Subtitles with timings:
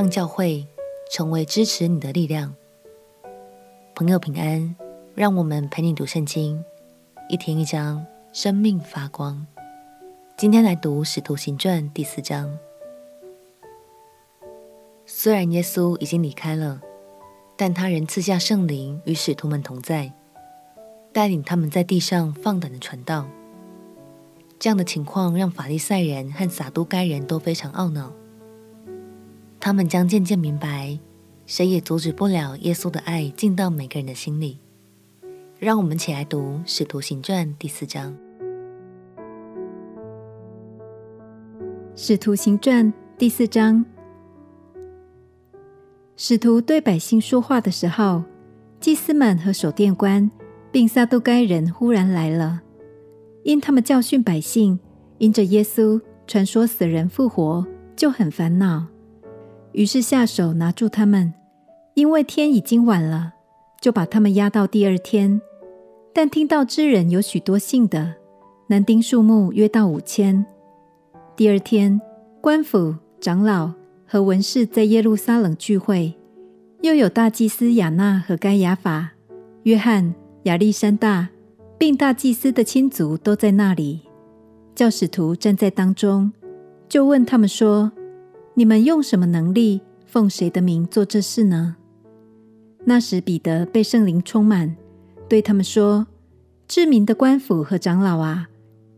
[0.00, 0.66] 让教会
[1.12, 2.54] 成为支持你的力量。
[3.94, 4.74] 朋友平安，
[5.14, 6.64] 让我们陪你读圣经，
[7.28, 9.46] 一天一章，生命发光。
[10.38, 12.50] 今天来读《使徒行传》第四章。
[15.04, 16.80] 虽然耶稣已经离开了，
[17.54, 20.14] 但他仍赐下圣灵与使徒们同在，
[21.12, 23.26] 带领他们在地上放胆的传道。
[24.58, 28.10] 这样的情况让法利赛人和撒都该人都非常懊恼。
[29.60, 30.98] 他们将渐渐明白，
[31.44, 34.58] 谁也阻止不了耶稣的爱进到每个人的心里。
[35.58, 38.10] 让我们起来读《使徒行传》第四章。
[41.94, 42.86] 《使徒行传》
[43.18, 43.84] 第四章，
[46.16, 48.24] 使徒对百姓说话的时候，
[48.80, 50.30] 祭司们和守殿官，
[50.72, 52.62] 并撒都该人忽然来了，
[53.44, 54.80] 因他们教训百姓，
[55.18, 58.86] 因着耶稣传说死人复活，就很烦恼。
[59.72, 61.32] 于是下手拿住他们，
[61.94, 63.34] 因为天已经晚了，
[63.80, 65.40] 就把他们押到第二天。
[66.12, 68.14] 但听到之人有许多信的，
[68.66, 70.44] 男丁数目约到五千。
[71.36, 72.00] 第二天，
[72.40, 73.72] 官府、长老
[74.06, 76.14] 和文士在耶路撒冷聚会，
[76.82, 79.10] 又有大祭司亚那和该亚法、
[79.62, 81.28] 约翰、亚历山大，
[81.78, 84.00] 并大祭司的亲族都在那里。
[84.74, 86.32] 叫使徒站在当中，
[86.88, 87.92] 就问他们说。
[88.60, 91.76] 你们用什么能力，奉谁的名做这事呢？
[92.84, 94.76] 那时彼得被圣灵充满，
[95.30, 96.06] 对他们说
[96.68, 98.50] ：“知名的官府和长老啊，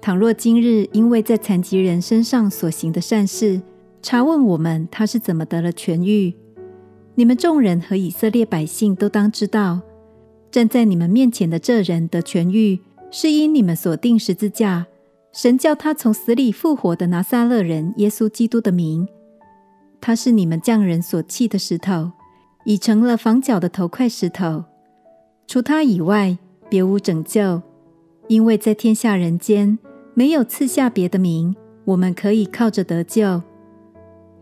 [0.00, 3.60] 倘若今日因为在残疾人身上所行的善事，
[4.00, 6.32] 查问我们他是怎么得了痊愈，
[7.16, 9.80] 你们众人和以色列百姓都当知道，
[10.52, 12.78] 站在你们面前的这人得痊愈，
[13.10, 14.86] 是因你们所定十字架，
[15.32, 19.08] 神叫他从死里复活的拿撒勒人耶稣基督的名。”
[20.00, 22.12] 他是你们匠人所弃的石头，
[22.64, 24.64] 已成了房角的头块石头。
[25.46, 26.36] 除他以外，
[26.68, 27.62] 别无拯救，
[28.26, 29.78] 因为在天下人间
[30.14, 33.42] 没有赐下别的名，我们可以靠着得救。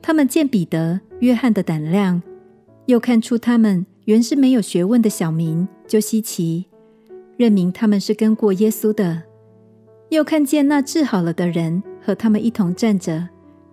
[0.03, 2.22] 他们见彼得、约翰的胆量，
[2.86, 6.66] 又看出他们原是没有学问的小民，就稀奇，
[7.36, 9.22] 认明他们是跟过耶稣的。
[10.10, 13.28] 又看见那治好了的人和他们一同站着，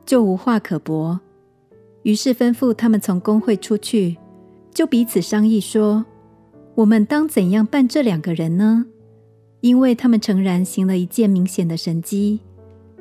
[0.06, 1.20] 就无话可驳。
[2.04, 4.18] 于是吩咐他们从工会出去，
[4.74, 6.06] 就彼此商议说
[6.76, 8.86] ：“我们当怎样办这两个人呢？
[9.62, 12.42] 因为他们诚然行了一件明显的神迹，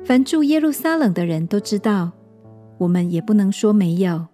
[0.05, 2.11] 凡住耶路撒冷的人都知道。
[2.77, 4.27] 我们也不能说没有，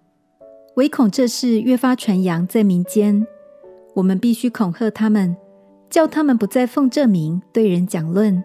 [0.76, 3.26] 唯恐这事越发传扬在民间，
[3.94, 5.36] 我们必须恐吓他们，
[5.90, 8.42] 叫他们不再奉这名对人讲论。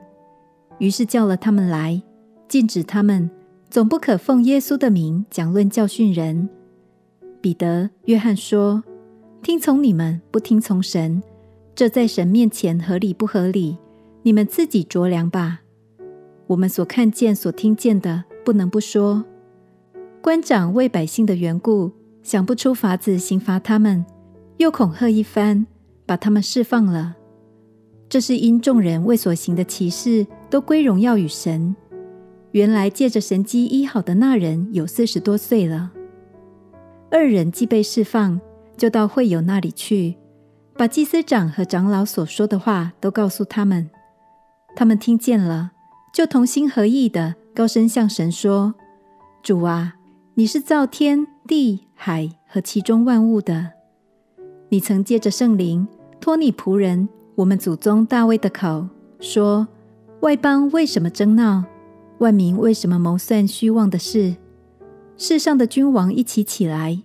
[0.80, 2.02] 于是叫了他们来，
[2.48, 3.30] 禁止他们。”
[3.76, 6.48] 总不可奉耶稣的名讲论教训人。
[7.42, 8.82] 彼得、约翰说
[9.44, 11.22] ：“听从你们，不听从神，
[11.76, 13.78] 这在神面前合理不合理？
[14.24, 15.60] 你们自己酌量吧。
[16.48, 19.26] 我们所看见、所听见的，不能不说。
[20.22, 21.92] 官长为百姓的缘故，
[22.24, 24.06] 想不出法子刑罚他们，
[24.56, 25.68] 又恐吓一番，
[26.06, 27.18] 把他们释放了。
[28.08, 31.76] 这是因众人为所行的奇事，都归荣耀与神。”
[32.56, 35.92] 原来借着神迹医好的那人有四十多岁了。
[37.12, 38.40] 二人既被释放，
[38.78, 40.16] 就到会友那里去，
[40.78, 43.90] 把祭司长和长老所说的话都告诉他们。
[44.74, 45.74] 他们听见了，
[46.14, 48.74] 就同心合意的高声向神说
[49.44, 49.96] ：“主啊，
[50.36, 53.72] 你是造天地海和其中万物的。
[54.70, 55.86] 你曾借着圣灵
[56.22, 58.88] 托你仆人我们祖宗大卫的口
[59.20, 59.68] 说：
[60.22, 61.66] 外邦为什么争闹？”
[62.20, 64.36] 万民为什么谋算虚妄的事？
[65.18, 67.02] 世上的君王一起起来，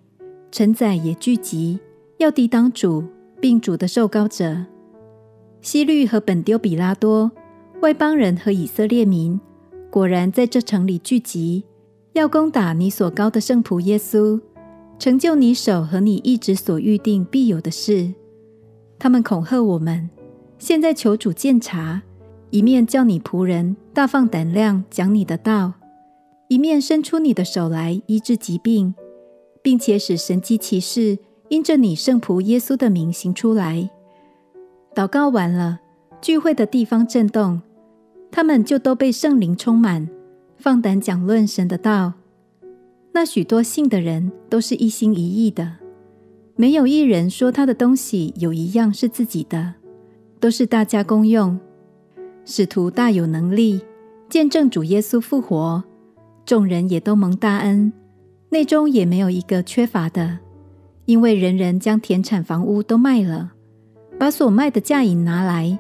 [0.53, 1.81] 臣宰也聚集，
[2.19, 3.05] 要抵挡主，
[3.41, 4.67] 并主的受膏者。
[5.61, 7.31] 希律和本丢比拉多，
[7.83, 9.41] 外邦人和以色列民，
[9.91, 11.65] 果然在这城里聚集，
[12.13, 14.41] 要攻打你所高的圣仆耶稣，
[14.99, 18.15] 成就你手和你一直所预定必有的事。
[18.99, 20.09] 他们恐吓我们，
[20.59, 22.03] 现在求主鉴察。
[22.51, 25.75] 一面叫你仆人大放胆量讲你的道，
[26.49, 28.93] 一面伸出你的手来医治疾病，
[29.63, 31.17] 并且使神迹奇事
[31.49, 33.89] 因着你圣仆耶稣的名行出来。
[34.97, 35.79] 祷告完了，
[36.21, 37.63] 聚会的地方震动，
[38.33, 40.09] 他们就都被圣灵充满，
[40.57, 42.15] 放胆讲论神的道。
[43.13, 45.75] 那许多信的人都是一心一意的，
[46.57, 49.75] 没有一人说他的东西有一样是自己的，
[50.41, 51.57] 都是大家公用。
[52.45, 53.81] 使徒大有能力，
[54.29, 55.83] 见证主耶稣复活，
[56.45, 57.93] 众人也都蒙大恩，
[58.49, 60.39] 内中也没有一个缺乏的，
[61.05, 63.53] 因为人人将田产房屋都卖了，
[64.19, 65.79] 把所卖的价银拿来，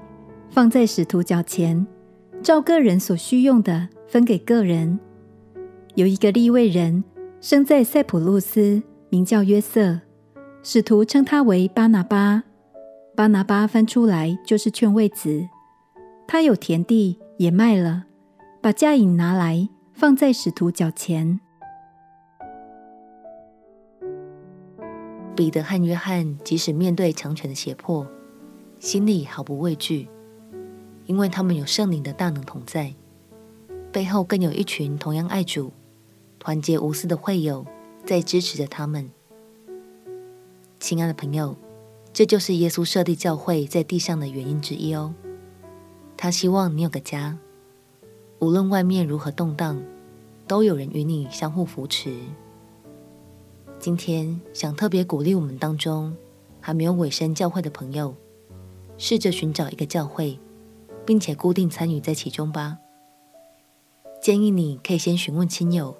[0.50, 1.86] 放在使徒脚前，
[2.42, 4.98] 照个人所需用的分给个人。
[5.96, 7.02] 有一个利未人
[7.40, 10.00] 生在塞浦路斯，名叫约瑟，
[10.62, 12.44] 使徒称他为巴拿巴。
[13.16, 15.48] 巴拿巴翻出来就是劝慰子。
[16.32, 18.04] 他有田地，也卖了，
[18.60, 21.40] 把价银拿来，放在使徒脚前。
[25.34, 28.06] 彼得和约翰即使面对强权的胁迫，
[28.78, 30.08] 心里毫不畏惧，
[31.06, 32.94] 因为他们有圣灵的大能同在，
[33.90, 35.72] 背后更有一群同样爱主、
[36.38, 37.66] 团结无私的会友
[38.06, 39.10] 在支持着他们。
[40.78, 41.56] 亲爱的朋友，
[42.12, 45.12] 这就是耶稣设立教会在地上的原因之一哦。
[46.22, 47.38] 他希望你有个家，
[48.40, 49.82] 无论外面如何动荡，
[50.46, 52.14] 都有人与你相互扶持。
[53.78, 56.14] 今天想特别鼓励我们当中
[56.60, 58.14] 还没有委身教会的朋友，
[58.98, 60.38] 试着寻找一个教会，
[61.06, 62.76] 并且固定参与在其中吧。
[64.20, 65.96] 建议你可以先询问亲友，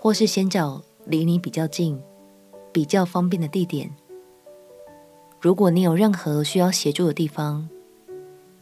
[0.00, 2.02] 或是先找离你比较近、
[2.72, 3.94] 比较方便的地点。
[5.40, 7.68] 如果你有任何需要协助的地方，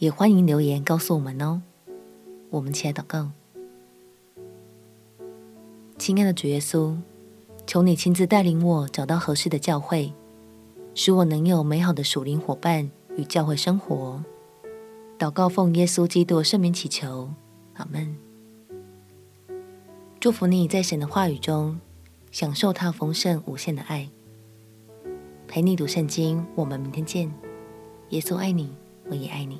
[0.04, 1.62] 也欢迎留言告诉我们哦。
[2.50, 3.30] 我们起来祷告，
[5.96, 6.94] 亲爱的主耶稣。
[7.66, 10.12] 求你亲自带领我找到合适的教会，
[10.94, 14.22] 使我能有美好的属灵伙伴与教会生活。
[15.18, 17.30] 祷告奉耶稣基督圣名祈求，
[17.72, 18.14] 阿门。
[20.20, 21.80] 祝福你在神的话语中
[22.30, 24.10] 享受他丰盛无限的爱。
[25.48, 27.32] 陪你读圣经，我们明天见。
[28.10, 28.70] 耶稣爱你，
[29.08, 29.58] 我也爱你。